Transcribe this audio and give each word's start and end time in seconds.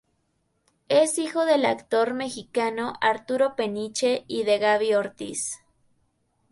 Es 0.89 1.19
hijo 1.19 1.45
del 1.45 1.63
actor 1.63 2.15
mexicano 2.15 2.93
Arturo 3.01 3.55
Peniche 3.55 4.25
y 4.27 4.45
de 4.45 4.57
Gaby 4.57 4.95
Ortiz. 4.95 5.59